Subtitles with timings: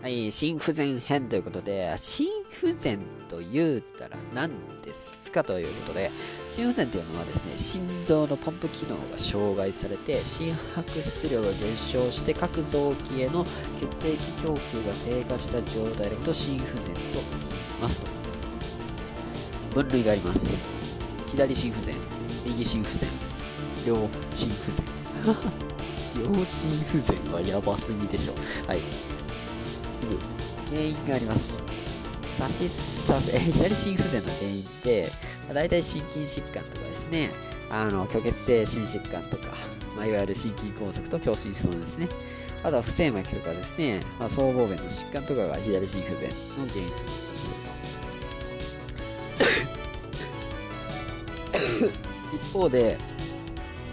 [0.00, 6.12] はい、心不全編ということで、心不全と言うたら何ですかということで、
[6.48, 13.44] 心不全というのはですね、心臓のポンプ機能が障害されて、心拍質量が減少して各臓器への
[13.80, 17.02] 血液供給が低下した状態のこと心不全と言い
[17.82, 18.06] ますと。
[19.74, 20.56] 分類があります。
[21.28, 21.96] 左心不全、
[22.46, 23.08] 右心不全、
[23.84, 24.84] 両心不全。
[26.38, 28.34] 両心不全はやばすぎでしょ。
[28.68, 29.17] はい。
[30.00, 30.18] 次、
[30.70, 31.62] 原因があります。
[32.38, 35.08] 差し、差し、左心不全の原因って、
[35.46, 37.30] まあ、大体心筋疾患とかですね、
[37.70, 39.48] あの、虚血性心疾患とか、
[39.96, 42.08] まあ、いわゆる心筋梗塞と狭心症ですね。
[42.62, 46.34] あとは不整脈とかですね、まあ、僧帽弁の疾患とかが左心不全の
[46.68, 47.28] 原因となったり
[51.78, 51.84] す。
[52.34, 52.98] 一方で、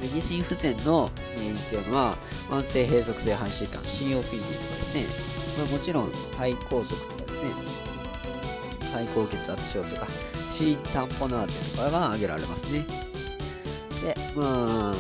[0.01, 2.17] 右心不全の原因っていうのは、
[2.49, 7.49] 慢性閉塞性肺疾患、COPD とかですね、まあ、もちろん肺梗塞とかですね、
[8.91, 10.07] 肺高血圧症とか、
[10.49, 12.85] 心タンポナーテとかが挙げられますね。
[14.03, 14.95] で、まあ、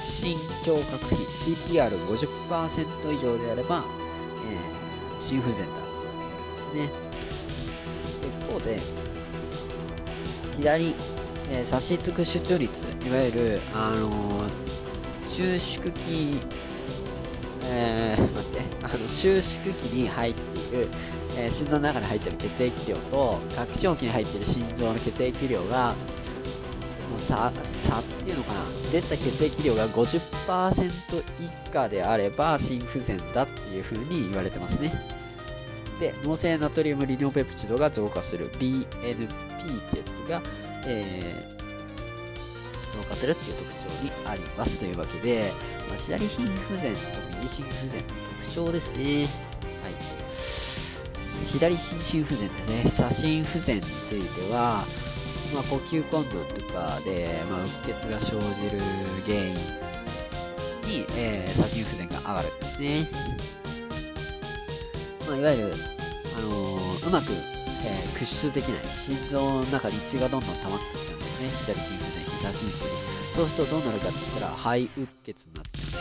[0.00, 3.84] 心胸郭比 CTR50% 以上であれば、
[4.46, 5.80] えー、心不全だと
[6.72, 7.08] 言われるんですね。
[8.22, 8.80] 一方で、
[10.56, 10.94] 左、
[11.50, 14.50] えー、差し付く出張率、いわゆる、あのー、
[15.30, 16.40] 収縮期
[17.70, 20.88] えー、待って、あの、収縮期に入っている、
[21.36, 25.94] えー、心臓の中に入っている血液量と、拡張器に入っている心臓の血液量が、
[27.10, 28.60] もう差、差っていうのかな。
[28.92, 30.90] 出た血液量が50%
[31.40, 34.92] 以下であれば、心不全だっていう風に言われてますね。
[36.00, 40.42] で、脳性ナトリウムリニオペプチドが増加する BNP ってやつが、
[40.86, 41.58] えー、
[42.96, 45.52] 増加するっていう特徴にありますというわけで、
[45.88, 48.08] まあ、左心不全と右心不全の
[48.42, 49.22] 特徴ですね。
[49.82, 49.94] はい。
[51.14, 52.90] 左心心不全ですね。
[52.90, 54.84] 左心不全については、
[55.54, 58.80] まあ、呼吸困難とかで、まあ、うっ血が生じる
[59.26, 59.54] 原因
[60.84, 63.08] に、えー、左心不全が上がるんですね。
[65.26, 65.74] まあ、いわゆる、
[66.36, 68.84] あのー、うまく、えー、屈出できない。
[68.86, 71.48] 心臓の中に血がどんどん溜まっていっちゃうんですね。
[71.66, 73.18] 左心不全、左心不全。
[73.38, 76.00] そうするとどうなるかって言ったら肺うっ血になってですね、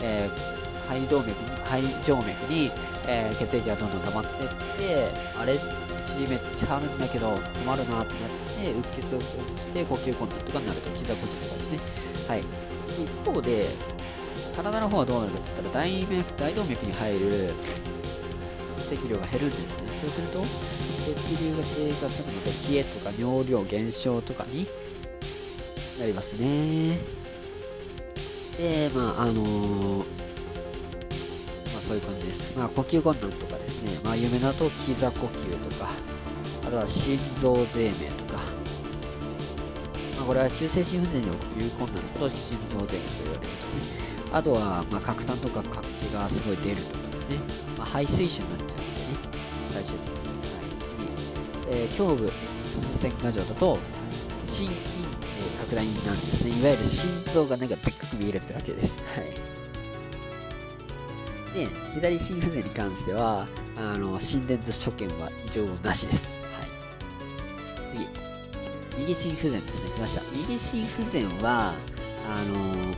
[0.00, 1.34] えー、肺動脈に
[1.64, 2.70] 肺静脈に、
[3.06, 11.78] えー、血液がどんどん溜まってってあれ血めっちゃあるんだけど止まるなってなってうっ血を起こして呼吸困難とかになると膝呼吸とかですね。
[12.28, 12.40] はい。
[12.92, 13.66] 一方で
[14.54, 17.54] 体の方はどうなるかって言ったら大脈大動脈に入る
[18.78, 19.88] 血液量が減るんですね。
[20.02, 24.66] そうすると血流が低下するので冷えとか尿量減少とかに
[25.98, 26.98] なりますね。
[28.58, 30.04] で、まあ、あのー、
[31.92, 32.56] そういう感じです。
[32.56, 35.30] まあ、呼吸困難とかですね、まあ、有名だと膝呼吸
[35.68, 35.90] とか、
[36.66, 38.38] あとは心臓税名とか、
[40.16, 43.82] まあ、これは急性心不全に呼吸困難と心臓税名と言われるとね。
[44.32, 47.36] あとは、まあ、角炭とか活気がすごい出るとかですね、
[47.76, 48.80] まあ、排水腫になっちゃうんでね、
[49.74, 50.16] 最終的に。
[50.16, 53.78] はい、次、えー、胸部 X 線画像だと、
[54.46, 54.78] 心筋
[55.60, 56.58] 拡大なんですね。
[56.58, 58.96] いわゆる心臓がなんかでっかく見えるってわけです。
[59.14, 59.51] はい。
[61.54, 63.46] で、左心不全に関しては、
[63.76, 66.40] あの、心電図所見は異常なしです。
[66.52, 67.90] はい。
[67.90, 68.06] 次。
[68.98, 69.90] 右心不全ですね。
[69.94, 70.22] 来ました。
[70.36, 71.74] 右心不全は、
[72.30, 72.94] あの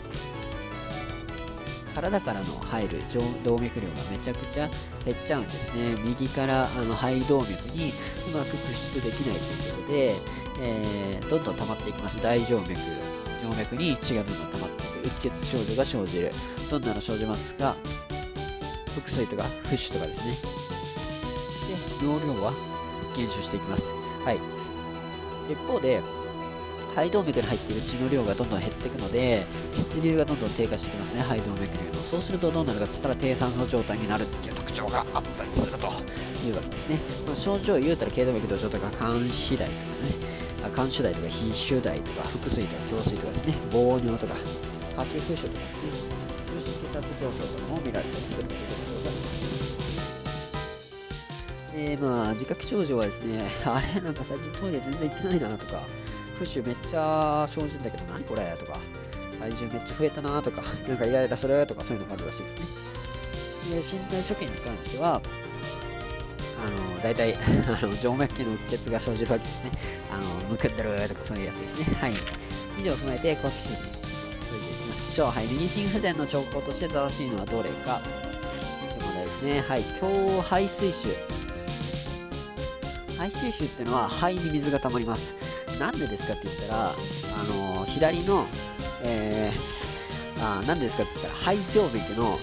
[1.94, 3.00] 体からの入る
[3.44, 4.68] 動脈量がめちゃくちゃ
[5.04, 5.96] 減っちゃうんですね。
[6.04, 7.92] 右からあの肺動脈に
[8.32, 10.14] うまく屈出できないということで、
[10.60, 12.20] えー、どんどん溜まっていきます。
[12.20, 15.04] 大静脈、静脈に血がどんどん溜まっていく。
[15.04, 16.32] うっ血症状が生じる。
[16.68, 17.76] どんなの生じますか？
[18.94, 20.34] 腹水とか、浮腫とかですね。
[22.00, 22.52] で、容量は
[23.16, 23.84] 減少していきます。
[24.24, 24.38] はい。
[25.50, 26.00] 一方で、
[26.94, 29.44] 肺動脈に入っている血の量がどんどん減っていくので、
[29.90, 32.04] 血流がどんどん低下してきますね、肺動脈流の。
[32.04, 35.86] そうするとどうなるかって言ったら低酸素状態になるっていう特徴があったりすると
[36.46, 36.98] いうわけですね。
[37.26, 40.34] まあ、症状を言うたら頸動脈同調とか肝肥大とかね、
[40.74, 44.34] 肝主題とか非主題とか腹水とか胸水とかですね防尿とか
[44.96, 45.90] 下肢風腫とかですね
[46.54, 48.83] 中心血圧上昇とかも見られたりするということ
[51.74, 54.00] でまあ自覚症状はですね あれ？
[54.00, 55.82] なんか最近トイレ全然行ってないなとか
[56.38, 58.56] 浮腫めっちゃ生じんだけど何これ？
[58.58, 58.78] とか
[59.40, 62.66] 体重めっちゃ増えたなとか なんかイライラするとかそういうのがあるらしいですね
[63.70, 65.20] で身体所見に関しては
[66.64, 67.34] あの大体
[67.82, 69.70] あの静脈系のうっ血が生じるわけですね。
[70.10, 71.96] あのむくんでるとかそういうやつですね。
[72.00, 72.14] はい。
[72.80, 73.92] 以上を踏まえて、好奇心に続
[74.56, 75.30] いていきましょう。
[75.30, 75.46] はい。
[75.46, 78.00] 右心不全の兆候として正しいのはどれか
[79.44, 79.60] ね。
[79.60, 79.82] はい。
[80.00, 81.08] 強排水臭。
[83.18, 85.34] 排水臭っていうのは肺に水が溜まります。
[85.78, 86.92] なんでですかって言ったら、あ
[87.44, 88.46] のー、左の、
[89.02, 92.38] えー、あなんでですかって言ったら、肺静脈の、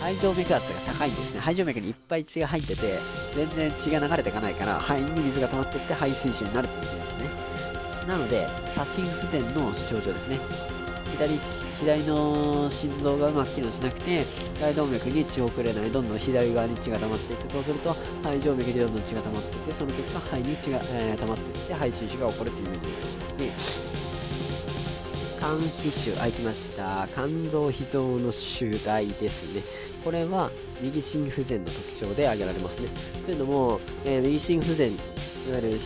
[0.00, 1.40] 肺静脈圧が高いんですね。
[1.40, 2.98] 肺静脈にいっぱい血が入ってて、
[3.34, 7.28] 全然血が流れていかないから、肺に水が溜まっていって肺水腫になるってことですね。
[8.06, 10.77] なので、左心不全の症状ですね。
[11.18, 11.36] 左
[11.80, 14.24] 左の心臓がうまく機能しなくて
[14.60, 17.92] 大動脈に血を送れないどんどん左側に血が溜まっていくそうすると
[18.22, 23.38] 肺静脈にどんどん血が溜まっていってその結果肺に血が、えー、溜まっていって肺水腫が起こるというイメージです。
[23.38, 23.88] ね
[25.40, 27.08] 肝皮腫あきました。
[27.14, 29.62] 肝臓脾臓の腫大ですね。
[30.04, 30.50] これは
[30.80, 32.88] 右心不全の特徴で挙げられますね。
[33.24, 34.94] というのも、えー、右心不全い
[35.50, 35.78] わゆる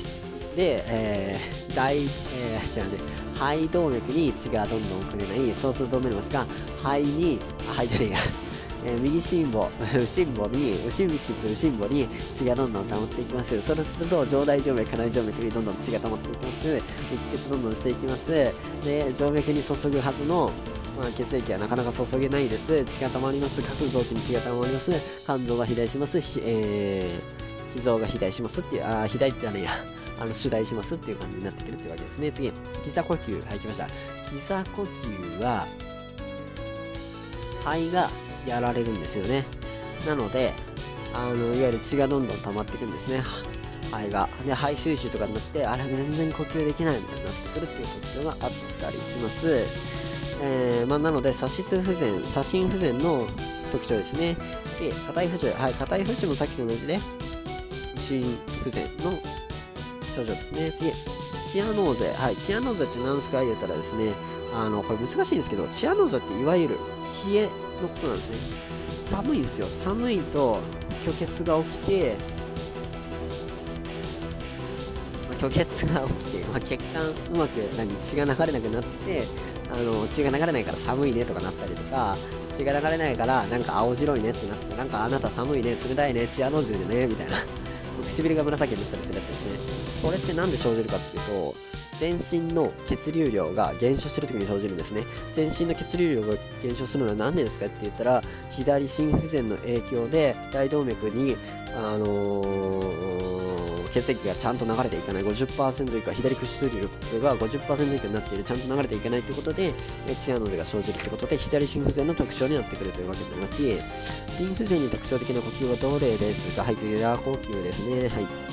[0.57, 6.47] で、えー、大、えー、じゃあね、肺動脈に血がどんどん送れない、そうするとどうなりますか、
[6.83, 7.39] 肺に、
[7.69, 8.19] 肺じゃねえや、
[8.85, 13.61] えー、右心房、右心房に、右心室、右心房に血がどんどん溜まっていきます。
[13.63, 16.75] そうすると、上大静脈、下大静脈にどんどん血が溜まっていきます。
[16.75, 16.83] 出
[17.39, 18.31] 血どんどんしていきます。
[18.31, 18.55] で、
[19.15, 20.51] 静脈に注ぐはずの、
[20.99, 22.85] まあ、血液はなかなか注げないです。
[22.85, 23.63] 血が溜まります。
[23.63, 24.93] 各臓器に血が溜まります。
[25.25, 26.19] 肝臓が肥大します。
[26.45, 29.92] えー、脾臓が肥大しますっていう、あ、肥大ってじゃねえや。
[30.23, 32.31] あの、主題しますっていう感じになってくるってわけですね。
[32.31, 32.53] 次、
[32.85, 33.47] 膝呼吸。
[33.47, 33.89] はい、来ました。
[34.31, 35.67] 膝呼吸は、
[37.65, 38.09] 肺が
[38.47, 39.45] やられるんですよね。
[40.07, 40.53] なので、
[41.13, 43.23] あの、いわゆる血がどんどん溜まっていくんですね。
[43.91, 44.29] 肺が。
[44.47, 49.67] で、肺収集とかになって、あれ、全然呼吸できないみたいになってくるっていうことがあったりします。
[50.41, 53.27] えー、まあ、なので、左室不全、左心不全の
[53.73, 54.37] 特徴ですね。
[54.79, 55.51] で、硬い不腫。
[55.51, 57.01] はい、硬い不腫もさっきと同じで、
[57.99, 59.19] 心不全の
[60.13, 60.73] 症状ですね。
[60.77, 60.93] 次、
[61.51, 62.13] チアノーゼ。
[62.13, 64.13] はい、チアノーゼって何ですか言ったらですね、
[64.55, 66.79] あの、これ難しいんですけど、チアノーゼっていわゆる
[67.27, 68.37] 冷えのことなんですね。
[69.09, 69.67] 寒いんですよ。
[69.67, 70.59] 寒いと
[71.05, 72.17] 虚血が起きて、
[75.29, 79.25] ま、虚血が起きて、まあ、血管うまく何血が流れなくなって、
[79.73, 82.17] あの血が流れないから寒いねとかなったりとか、
[82.57, 87.62] 血が流れないからなんか青白いねってなって、なんかあなた寒いね、冷たいね、チアノーゼでね、みたいな。
[88.05, 90.03] 唇が紫になったりするやつですね。
[90.03, 91.55] これって何で生じるかっていうと、
[91.99, 95.05] 全身の血流量が減少してる時に生じるんですね。
[95.33, 101.37] 全身の血流量が減少するのは何でですかって言ったら、左心不全の影響で大動脈に、
[101.77, 103.42] あのー、
[103.93, 109.75] 血液がちゃんと流れていかない、50%以下、左屈出力が50%以下になっている、ちゃんと流れていかないということで、
[110.19, 113.79] チアノデが生じるということで、左心不全の特徴になってくるというわけになりますし、
[114.39, 118.09] 心不全に特徴的な呼吸はどれですかはい、クリア呼吸ですね。
[118.09, 118.53] はい。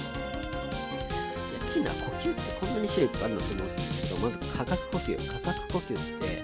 [1.69, 5.41] チな呼吸ってこんなに種類いっぱいあるのと思うんですけど、まず価格呼吸。
[5.43, 6.43] 価格呼吸って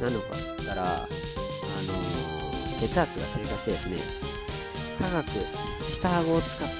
[0.00, 3.96] 何のかっつったら、あのー、血圧が低下してですね、
[4.98, 5.26] 科学、
[5.88, 6.74] 下顎を使って、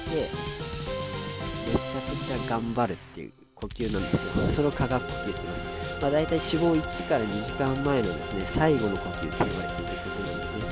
[1.75, 4.47] めちゃくちゃ頑張るっていう呼吸なんですよ。
[4.55, 6.03] それを科学呼吸って言います。
[6.03, 10.65] まあ、大体死亡1から2時間前のですね、最後の呼吸って言われていることなんですね。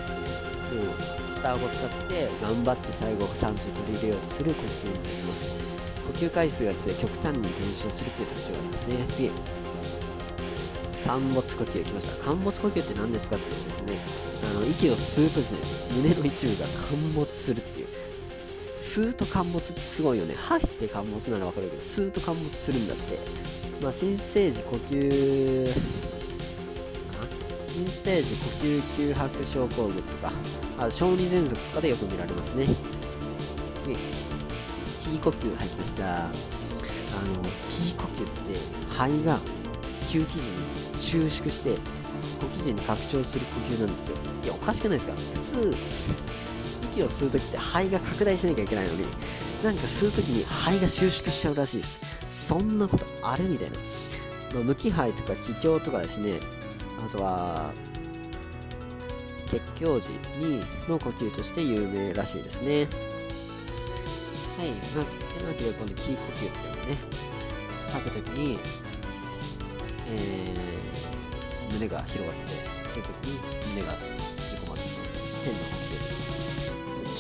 [0.77, 5.53] う、下顎を使って頑張って最後酸素を取り入れようとする呼吸になります。
[6.07, 8.97] 呼吸回数がですね、極端に減少するっていう特徴がありますね。
[9.11, 9.31] 次。
[11.07, 12.25] 陥没呼吸来ました。
[12.25, 13.99] 陥没呼吸って何ですかっていうとですね、
[14.51, 17.92] あの、息を吸うとですね、胸の一部が陥没するっていう。
[18.93, 20.35] 吸うと陥没ってすごいよね。
[20.37, 23.19] 吐いて陥没ならわかるけど、吸うと陥没するんだって。
[23.81, 25.73] まあ、新生児呼吸、
[27.69, 30.31] 新生児呼吸吸白症候群とか、
[30.79, 32.67] あ小児喘息とかでよく見られますね。
[35.01, 36.25] キー呼吸入りました。
[36.25, 36.31] あの、
[37.67, 38.59] キー呼吸って
[38.91, 39.39] 肺が
[40.03, 44.17] 吸気時に収縮して呼気時に拡張する呼吸なんですよ。
[44.45, 45.15] いや、おかしくないですか？
[45.15, 45.75] 普通、
[46.93, 49.07] 息を吸う時って肺が拡大しなきゃいけないのに、
[49.65, 51.99] なんか吸う時に肺が収縮しちゃうらしいです。
[52.49, 53.79] そんなことあるみたいな。
[54.55, 56.41] まあ、無気肺とか気胸とかですね、
[57.05, 57.73] あとは、
[59.49, 60.09] 血胸時
[60.39, 62.89] にの呼吸として有名らしいですね。
[64.59, 64.69] はい。
[64.95, 66.97] まあ、というわけで、このキー呼吸っていうのね、
[67.93, 68.59] 吐くときに、
[70.11, 72.53] えー、胸が広がって、
[72.89, 73.39] 吸うときに
[73.75, 74.83] 胸が縮こまって、
[75.45, 75.65] 変な呼
[76.19, 76.22] 吸。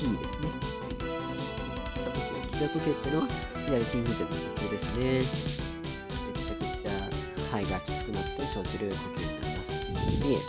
[0.02, 0.50] キーですね。
[2.02, 2.18] さて、
[2.50, 3.28] 気呼吸っていうのは、
[3.70, 5.22] 左心不全の呼吸ですね。
[6.26, 6.98] めちゃくちゃ
[7.54, 9.70] 肺がきつくなって生じる呼吸になります。
[10.18, 10.42] で、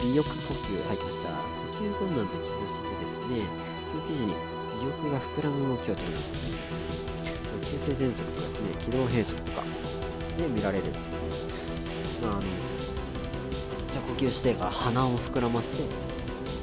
[0.00, 1.28] 微翼呼吸入りました。
[1.76, 3.44] 呼吸困難と気してですね、
[3.92, 6.96] 吸時に意欲が膨らむ動きを取ることになります。
[7.68, 9.64] 急性喘息とかですね、気道閉塞とか
[10.38, 10.84] で見られる。
[12.22, 15.76] まあ、あの、じゃあ呼吸してから鼻を膨らませて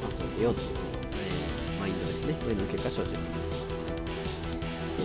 [0.02, 0.85] 酸素を入れようという、
[2.34, 3.64] 上の結果生じるんです。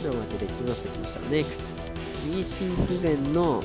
[0.02, 1.20] というわけで、来ました、来ました。
[1.20, 1.60] NEXT。
[2.26, 3.62] 右心不全の、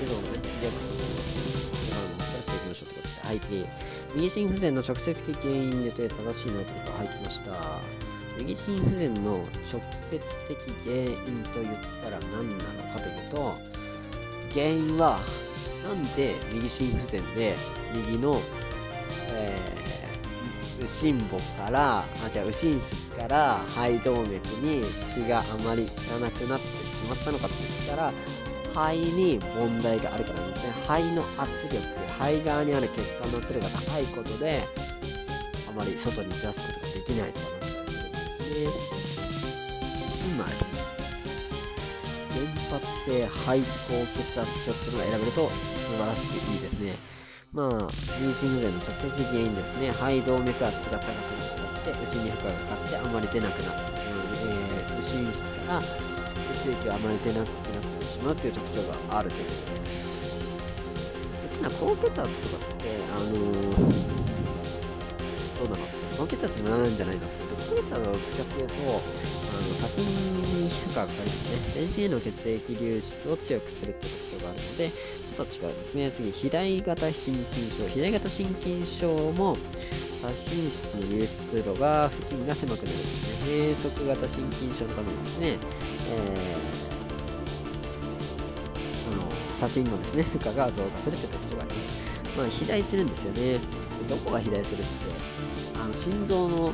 [0.00, 0.28] けどね、
[0.60, 3.66] いや、していきましょうということで、はい、次。
[4.14, 7.52] 右心不全の直接的原因でという正しいノートが入ってました。
[8.38, 13.54] 右心不全の直接的原因と言ったら何なのかというと、
[14.52, 15.20] 原因は、
[15.84, 17.56] なんで右心不全で
[17.92, 18.40] 右の、
[19.30, 19.77] えー、
[20.78, 28.12] 右心房から、あ、じゃあ右心室から肺動脈に血があまりいかなくなってしまったのかって言ったら、
[28.72, 30.72] 肺に問題があるからですね。
[30.86, 31.82] 肺の圧力、
[32.18, 34.62] 肺側にある血管の圧力が高いことで、
[35.68, 39.26] あまり外に出すことができないとかなったりするんですね。
[40.16, 40.52] つまり、
[42.38, 45.50] 原発性肺高血圧症っていうのが選べると素
[45.98, 47.17] 晴らしくいいですね。
[47.52, 47.88] まあ、
[48.20, 49.90] 妊娠不全の直接原因ですね。
[49.90, 53.80] 肺動脈圧が高くなって、牛に負荷がかかってあまり出なくなって、
[54.44, 59.98] えー、牛室から血液があまり出なくなってしまうという特徴があるということです。
[61.50, 62.84] 別な高血圧とかって、
[63.16, 63.32] あのー、
[65.58, 65.80] どうなの
[66.18, 66.72] 高血圧にな？
[66.72, 67.22] らないんじゃないの
[67.66, 69.00] 高血圧はどっちかっていうと、あの、
[69.72, 71.88] 写真に負荷がかかりますね。
[71.88, 74.92] 全身への血液流出を強くするっていう特徴があるので、
[75.38, 76.10] と違うんですね。
[76.10, 77.84] 次、肥大型心筋症。
[77.84, 79.56] 肥大型心筋症も、
[80.20, 83.74] 左心室の流出路が、付近が狭くなるんですね。
[83.74, 91.98] 閉塞型心筋症のためにですね、えー、あの、左心のですね、 負荷が増加するという特徴があります。
[92.36, 93.60] まあ、肥大するんですよね。
[94.08, 94.88] どこが肥大するって、
[95.80, 96.72] あの、心臓の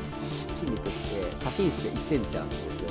[0.59, 2.89] 筋肉って左心室が1センチあるんですよ。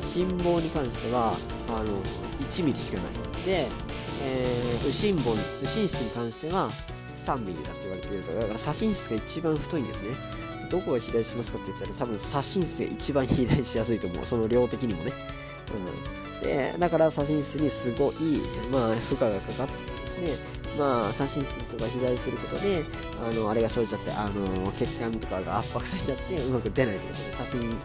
[0.00, 1.34] で、心房に関しては、
[1.68, 2.02] あの、
[2.48, 3.46] 1ミリしかない。
[3.46, 3.68] で、
[4.24, 6.70] えー、右心房、右心室に関しては
[7.26, 8.34] 3ミリだって言われていると。
[8.34, 10.08] だから左心室が一番太いんですね。
[10.70, 14.26] どこが肥大しますかって言ったら多分左心室が一番肥大しやすいと思う。
[14.26, 15.12] その量的にもね。
[16.40, 16.42] うん。
[16.42, 18.14] で、だから左心室にすごい、
[18.72, 22.82] まあ、負荷がかかってですね、まあ、左心室とか肥大することで、
[23.22, 27.76] あの、あれが生じちゃって、あの、血管とかが圧迫されちゃって、うまく出ないということで、左心の、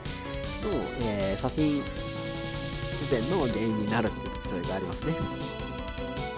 [1.02, 1.84] えー、左心
[3.00, 5.14] 不全の原因になるっていう特徴がありますね。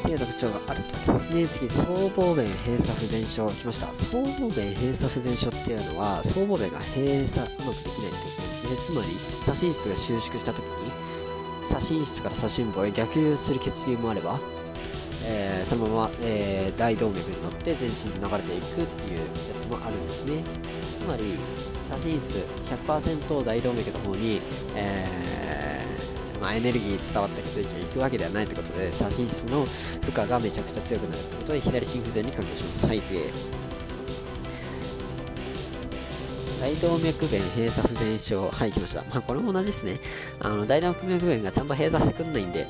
[0.02, 1.48] っていう特徴があるとですね。
[1.48, 1.84] 次、僧
[2.16, 3.50] 帽弁閉鎖不全症。
[3.50, 3.88] 来ました。
[3.94, 8.78] 僧帽弁閉鎖不全症っていうのは、僧帽弁が閉鎖うまくできないってことですね。
[8.84, 9.08] つまり、
[9.46, 10.92] 左心室が収縮した時に、
[11.70, 14.40] 左心室から左心房へ逆流する血流もあれば、
[15.24, 20.44] えー、そのまま、えー、大動脈に乗って全身に流れていくっていうやつもあるんですね。
[21.00, 21.38] つまり、
[21.90, 22.46] 左心室
[22.88, 24.42] 100%大動脈の方に、
[24.76, 25.51] えー、
[26.42, 32.88] ま、エネルギー伝わった血液が行くわけではないということで、左心室の負荷がめちゃくちゃ強くなるということで、左心不全に関係します。
[32.88, 33.20] はい、次。
[36.60, 38.50] 大動脈弁閉鎖不全症。
[38.50, 39.02] はい、来ました。
[39.04, 40.00] まあ、これも同じですね。
[40.40, 42.68] あの、大動脈弁がちゃんと閉鎖してくんないんで、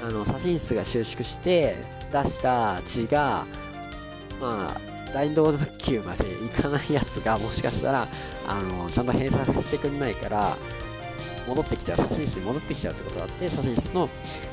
[0.00, 1.76] あの、左心室が収縮して
[2.12, 3.46] 出した血が、
[4.40, 8.08] まあ、大動脈球まで行かないやつが、もしかしたら、
[8.46, 10.56] あの、ちゃんと閉鎖してくんないから、
[11.46, 14.08] 戻ってきちゃう、左心室に戻ってきちゃうってことがあって、左心室の、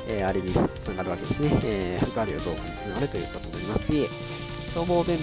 [0.08, 1.50] えー、あれにつながるわけですね。
[1.64, 3.86] えー、負荷量増加につながるということになります。
[3.86, 4.08] 次、
[4.74, 5.18] 僧帽弁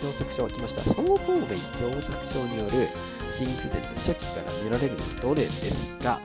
[0.00, 0.82] 狭窄症来ました。
[0.82, 2.88] 僧帽弁狭窄症による
[3.30, 6.20] 心不全で初期から見られるのはどれですが、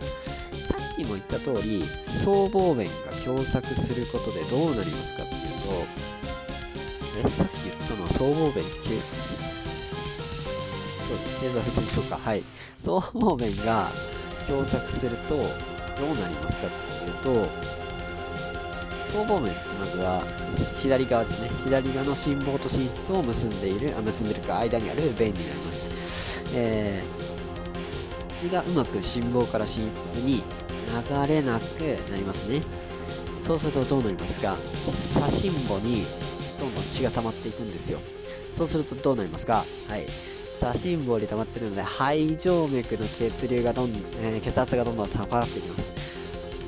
[0.93, 5.41] っきも言った通り、僧帽弁が狭窄することでどうなりますかっていう
[7.23, 9.01] と、え、さっき言ったのは僧帽弁っていう、
[11.07, 12.17] そうです、経済不全症か。
[12.17, 12.43] はい。
[12.77, 13.89] 僧帽弁が
[14.47, 17.47] 狭窄するとどうなりますかっていうと、
[19.11, 20.23] 僧帽弁ってまずは
[20.81, 21.49] 左側ですね。
[21.63, 26.43] 左側の心房と心室を結んでいる、あ結んでるか間にある弁になります。
[26.55, 31.79] えー、血がうまく心房から心室に流れなく
[32.11, 32.61] なりますね。
[33.41, 34.55] そうするとどうなりますか？
[34.85, 36.05] 左心房に
[36.59, 37.99] どんどん血が溜まっていくんですよ。
[38.53, 39.65] そうするとどうなりますか？
[39.89, 40.05] はい。
[40.59, 45.91] 左心房に溜まってるので、肺静脈の血流がどん、えー、血圧がどんどん高まっていきます。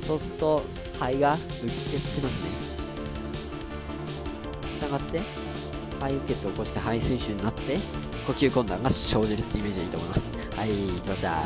[0.06, 0.64] そうすると、
[1.00, 2.76] 肺がうっ血しますね。
[4.70, 5.22] しがって、
[6.00, 7.78] 肺うっ血を起こして肺水腫になって、
[8.28, 10.34] 呼吸困難が生じるってイメージでいいと思います。
[10.56, 11.44] はい、来ました。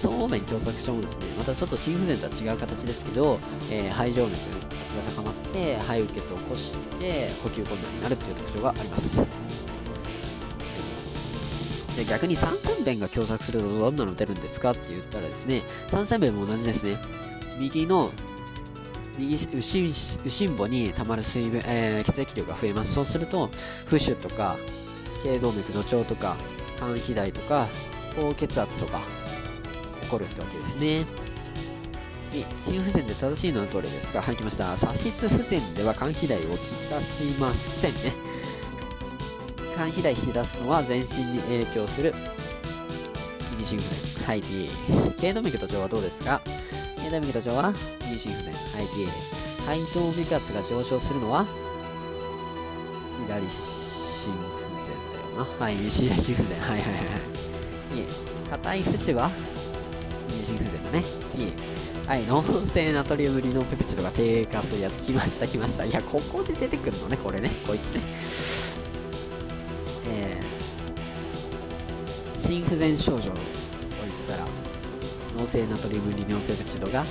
[0.00, 3.38] そうめん狭窄症もですね、またちょっと心不全とは違う形ですけど、
[3.70, 9.49] えー、肺静脈の血圧が高まって、肺うっ血を起こして、呼吸困難になるという特徴があります。
[11.96, 16.98] で逆に三線弁が狭窄するとどんなの出るんですかって言ったらですね、三線弁も同じですね。
[17.58, 18.10] 右の
[19.18, 22.94] 右右心右心房に溜まる水分、えー、血液量が増えます。
[22.94, 23.48] そうすると、
[23.88, 24.56] 浮腫とか、
[25.24, 26.36] 頸動脈の腸とか、
[26.78, 27.68] 肝肥大とか、
[28.16, 29.00] 高血圧とか
[30.02, 31.04] 起こるってわけですね
[32.32, 34.20] 次心不全で正しいのはどれですか？
[34.20, 36.46] はい来ました左室不全では肝肥大をき
[36.90, 38.12] たしませんね
[39.80, 42.12] 肝肥大引き出すのは全身に影響する。
[43.52, 43.82] 右心不
[44.18, 44.68] 全はい次。
[45.16, 46.42] 頸動脈と上はどうですか？
[46.98, 47.72] 頸動脈と上は
[48.04, 49.06] 右心不全はい次。
[49.64, 51.46] 肺動脈圧が上昇するのは
[53.26, 55.64] 左心不全だよな。
[55.64, 57.04] はい右心不全はいはいはい。
[57.88, 58.04] 次。
[58.50, 59.30] 硬い節は
[60.28, 61.04] 右心不全だね。
[61.32, 61.54] 次。
[62.06, 64.98] はい脳性ナトリウムリノンペプチドが低下するやつ。
[64.98, 65.86] 来ました来ました。
[65.86, 67.48] いやここで出てくるのねこれね。
[67.66, 68.59] こいつね。
[72.50, 73.34] 心不全症状を言っ
[74.26, 74.44] たら
[75.38, 77.04] 脳性ナトリウムリノペプチドが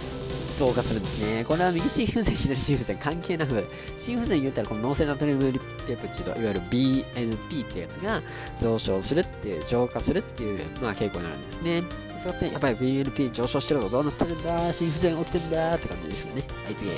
[0.57, 1.45] 増加するんですね。
[1.45, 3.65] これは右心不全、左心不全関係なく、
[3.97, 8.21] 心不全言ったらこの脳性ナトリウムリペプチド、いわゆる BNP ってやつが
[8.59, 11.83] 上昇するっていう、浄化するっていう、まあ、傾向になるんですね。
[12.19, 16.43] そうやって、やっぱり BNP 上昇してるのどうなってるんだ心不全起きてるんだって感じですよね。
[16.65, 16.91] はい、次。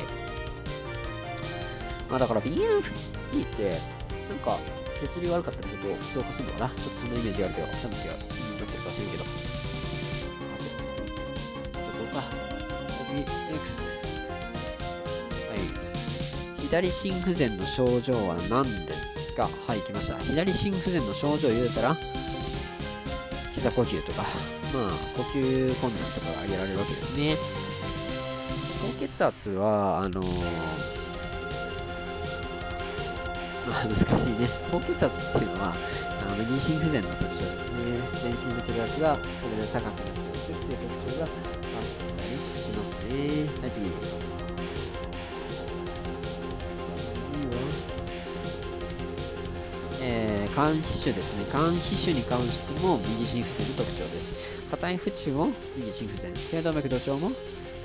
[2.10, 3.70] まあだから BNP って、
[4.28, 4.58] なんか、
[5.02, 6.70] 血流悪かったりすると浄化するのかな？
[6.70, 8.31] ちょっとそんなイメージあるけど、多分違う。
[9.06, 9.24] なってるかしらんけど。
[11.74, 12.24] ちょっとか。
[13.12, 13.28] X
[15.50, 16.62] はい。
[16.62, 19.50] 左心不全の症状は何ですか？
[19.68, 20.18] はい来ました。
[20.20, 21.98] 左心不全の症状言うたら
[23.54, 24.24] 膝呼吸とか
[24.74, 27.36] まあ呼吸困難とかが挙げられるわけですね。
[28.82, 30.26] 高血圧はあのー、
[33.68, 34.06] まあ難しい
[34.40, 34.48] ね。
[34.72, 35.74] 高血圧っていうのは
[36.22, 41.80] あの右心不全の特徴ですね全身の血圧がそれで高くなっていくっていう特徴があった
[42.30, 44.22] りしますねはい次
[50.04, 51.46] えー、肝皮腫ですね。
[51.52, 54.70] 肝皮腫に関しても右心不全の特徴です。
[54.72, 56.34] 硬い縁も右心不全。
[56.34, 57.32] 頸動脈土調も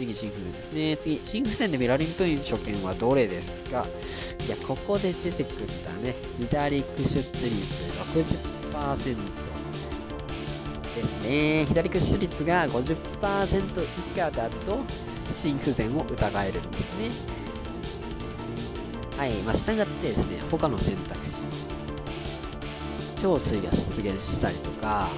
[0.01, 0.97] 右心不全ですね。
[0.97, 3.87] 次、心不全でミラリン分所見はどれですか？
[4.47, 6.15] いや、ここで出てくるんだね。
[6.39, 7.23] 左区出率
[8.75, 9.17] 60%
[10.95, 11.65] ですね。
[11.67, 14.79] 左区出率が50%以下だと
[15.33, 17.11] 心不全を疑えるんですね。
[19.17, 21.37] はい、まあ、従ってですね、他の選択肢。
[23.23, 25.09] 胸水が出現したりとか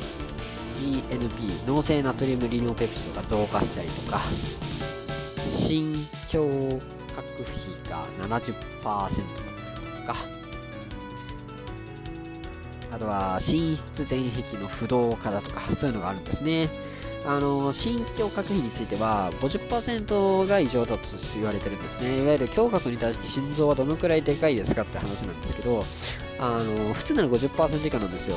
[0.81, 4.21] ENP 脳性ナトリウムリニオペプチドが増加したりとか
[5.49, 6.45] 心胸
[7.17, 10.17] 郭比が70%とか。
[12.91, 16.69] あとは心室全壁の不動化だとかそういうのがあるんですね。
[17.27, 21.03] あの心胸郭比については50%が異常だと
[21.35, 22.23] 言われてるんですね。
[22.23, 25.85] いわゆる胸郭に対して心臓はどのくらいでかいですかって話なんですけど
[26.41, 28.37] あの普通なら50%以下なんですよ。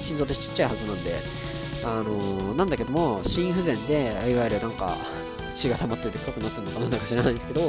[0.00, 1.52] 心臓ってちっちゃいはずなんで。
[1.84, 4.96] あのなんだけども心不全でいわゆるなんか
[5.62, 7.60] 血が溜まってでっかくなってるのかなんか知らないですけど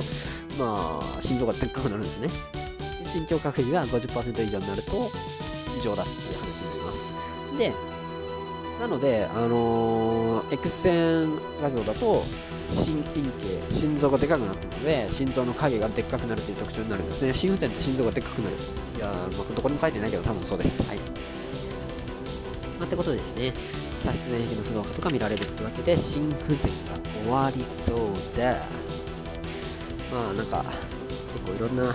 [0.57, 2.29] まあ心臓がでっかくなるんですね
[3.05, 5.11] 心境確認が50%以上になると
[5.77, 7.93] 異常だっていう話になりますで
[8.79, 11.29] なので、あのー、X 線
[11.61, 12.23] 画像だと
[12.71, 17.33] 心陰茎、心臓がでかくなってるので、心臓の影がでっかくなるという特徴になるんですね。
[17.33, 18.55] 心不全って心臓がでっかくなる。
[18.97, 20.81] いやー、まあ、どこにも書いてないけど、多分そうです。
[20.83, 20.97] はい。
[20.97, 21.03] ま
[22.81, 23.53] あ、ってことですね、
[24.03, 27.97] 左室全壁の不動化とか見られるってわけで、心不全が終わりそう
[28.37, 28.57] だ。
[30.11, 30.65] まあ、なんか、
[31.33, 31.91] 結構いろんなや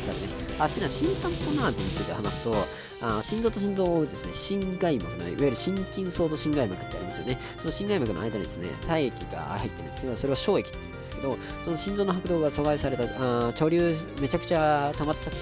[0.00, 0.28] つあるね。
[0.60, 2.54] あ、ちなみに心タンポナーゼについて話すと、
[3.00, 7.38] あ心臓と心臓をですね、心外膜の、いわゆる心筋層と心外膜ってありますよね。
[7.58, 13.04] その心外膜の間にですね、体液が入ってるんですけど、それを小液って言うんですけど、その心臓の拍動が阻害された、
[13.48, 15.38] あ潮流めちゃくちゃ溜まっちゃって、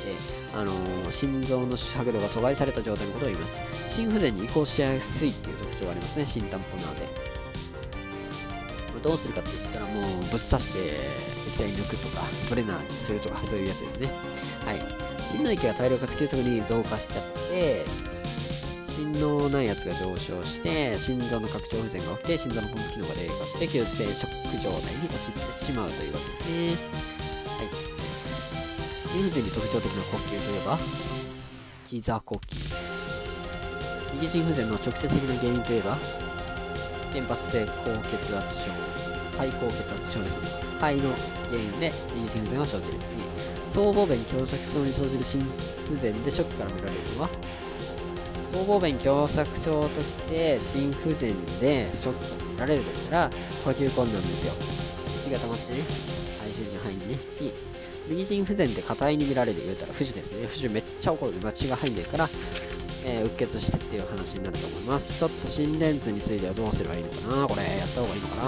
[0.57, 3.61] あのー、心臓の拍動が阻害された状態のことを言います。
[3.89, 7.27] 心不全に移行しやすいっていう特徴がありますね、心タンポナーで。
[9.07, 10.81] どうするかって言ったらもうぶっ刺して
[11.47, 14.09] 液体抜くとかトレーナーにするとかそういうやつですね
[14.65, 14.81] はい
[15.31, 17.85] 心の液が大量かつ急速に増加しちゃって
[18.89, 26.73] 心脳内圧が上昇して心臓の拡張不全が起きて心臓のポンプ機能が低下して急性ショック状態に陥ってしまうというわけですねは
[27.83, 27.86] い
[29.17, 30.79] 心不全に特徴的な呼吸といえば
[31.87, 32.75] 膝呼吸。
[34.21, 35.97] 右心不全の直接的な原因といえば
[37.15, 38.71] 原発性高血圧症
[39.39, 40.49] 肺高血圧症ですね。
[40.79, 41.09] 肺の
[41.49, 42.99] 原因で右心不全が生じる。
[43.09, 45.41] 次僧帽弁狭窄症に生じる心
[45.89, 47.31] 不全でショックから見られるのは
[48.53, 53.31] 僧帽弁狭窄症ときて心不全でショックが見られるとしたら
[53.65, 54.53] 呼吸困難ですよ。
[55.25, 55.81] 血が溜まってね
[56.39, 57.19] 肺周囲の範囲にね。
[57.35, 57.51] 次
[58.09, 60.47] 右心不全で硬いに見られる言うたら不治ですね。
[60.47, 62.29] 不治めっちゃ起こる、まあ、血が入んないから
[63.09, 65.17] えー、うっ血してっていう話になると思います。
[65.17, 67.47] ちょっと心電図についてはどうすればいいのかな。
[67.47, 68.43] これやった方がいいのかな。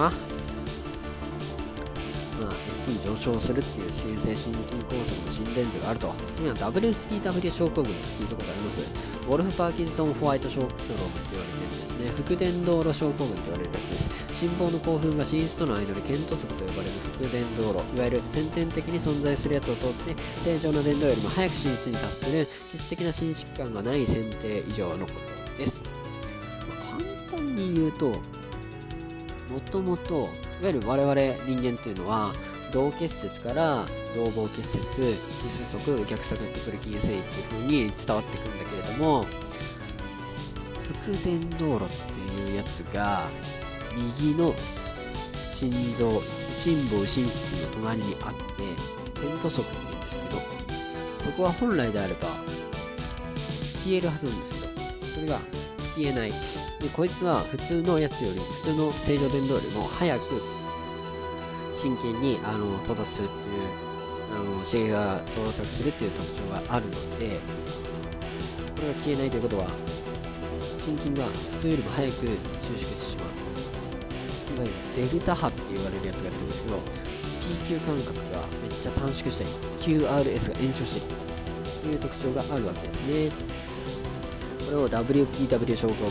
[2.39, 2.53] まあ、
[2.89, 6.13] ST 上昇するっていう新生心筋梗塞の心電図があると。
[6.37, 8.81] 次は WPW 症候群っていうところがあります。
[9.29, 12.11] ウォルフ・パーキンソン・ホワイト症候群って言われてるんですね。
[12.17, 14.18] 副伝導路症候群と言われるやつです。
[14.39, 25.13] 心房の興奮が心室との間で腱突足と呼ばれる副伝導路いわゆる先天的に存在するやつを通って正常な伝導よりも早く心室に達する基礎的な心疾患がない選定以上のこ
[25.47, 25.83] とです、
[26.69, 30.29] まあ、簡単に言うともともといわ
[30.63, 32.33] ゆる我々人間っていうのは
[32.71, 39.27] 同結節から同房結節、奇数足、逆鎖骨筋繊維っていう風に伝わってくんだけれども、
[41.03, 43.27] 副伝導路っていうやつが
[44.19, 44.55] 右の
[45.53, 50.41] 心臓、心房心室の隣にあって、テント足って言うんですけど、
[51.25, 52.29] そこは本来であれば
[53.83, 54.69] 消えるはずなんですけど、
[55.15, 55.39] それが
[55.95, 56.31] 消えない。
[56.31, 60.59] で、こいつは普通のやつより、普通の正常伝導よりも早く
[61.79, 63.89] 真剣にあの到達するっていう
[64.35, 67.39] あの刺激が到達するっていう特徴があるので
[68.75, 69.69] これが消えないということは
[70.81, 73.18] 心筋が普通よりも早く収縮してし
[74.59, 76.77] まういデルタ波って言われるやつが出るんですけど
[77.49, 81.17] PQ 間隔がめっちゃ短縮したり QRS が延長している
[81.83, 83.31] という特徴があるわけですね
[84.67, 86.11] これを WPW 症候群ウ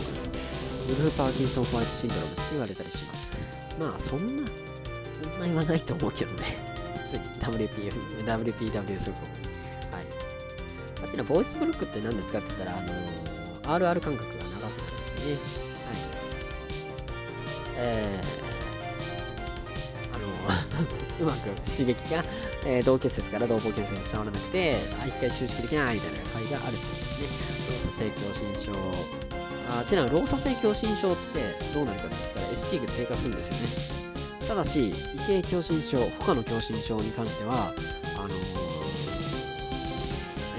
[0.88, 3.38] ルフ・パーキンソン・ホワイトシンドロームって言われたりします
[3.78, 4.48] まあそんな
[5.22, 6.44] そんな言わないと思うけどね。
[7.04, 7.92] 普通に WP、
[8.24, 9.20] WPW すると。
[9.96, 10.06] はい。
[11.02, 15.67] あっちのボイスブロックって何ですかって言ったら、あのー、RR 感覚が長くなるんですね。
[17.78, 20.26] えー、あの、
[21.22, 22.24] うまく刺激が、
[22.66, 27.28] えー、同結節から同房結節に伝わらなくて、あ、一回収縮できないみたいな場合があるとですね。
[27.68, 28.72] 動作性狭心症。
[29.70, 33.60] あちなみに、労作性狭心症ってどうなるかって言ったら ST が低下するんですよね。
[34.48, 37.74] ただし、異形狭心症、他の狭心症に関しては、
[38.16, 38.32] あのー、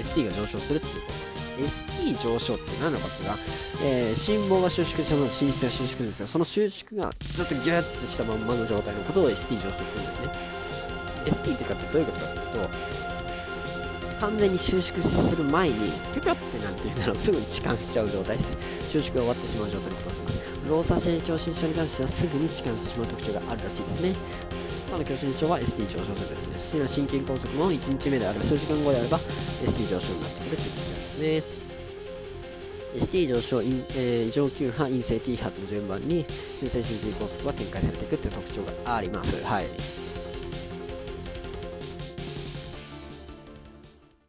[0.00, 1.19] ST が上昇するっていうこと。
[1.60, 3.38] ST 上昇って何なのかっていうのは、
[3.82, 11.52] えー、心房が収縮したまま心室が収縮するんですけど、その収縮がずっとギュッとしたまんまの状態のことを ST 上昇って言うんですね。
[11.52, 15.74] ST ってかってどういうことかっていうと、完全に収縮する前に、
[16.14, 18.56] ピョピョってなんて言ったらすぐに痴漢しちゃう状態です。
[18.90, 20.40] 収縮が終わってしまう状態のことをします。
[20.68, 24.14] 労作性狭心症に関してはすぐに痴漢してしまう特徴があるらしいですね。
[24.90, 26.86] 他の狭心症は ST 上昇するですね。
[26.86, 31.42] 心筋梗塞も1日目であれば数時間後であれば ST 上昇になってくるということですね。
[32.96, 36.24] ST 上昇、えー、上級派、陰性 T 波の順番に、
[36.60, 39.44] 急性心筋梗塞は展開されていくという特徴があります。
[39.44, 39.99] はい。